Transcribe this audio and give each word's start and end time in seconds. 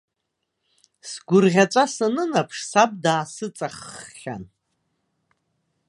Сгәырӷьаҵәа 1.09 1.83
санынаԥш, 1.95 2.57
саб 2.69 2.91
даасыҵахххьан. 3.03 4.43